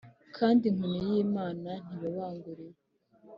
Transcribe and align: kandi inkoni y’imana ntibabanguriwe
kandi 0.37 0.63
inkoni 0.71 1.05
y’imana 1.11 1.71
ntibabanguriwe 1.85 2.79